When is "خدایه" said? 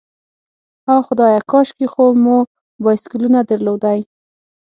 1.07-1.39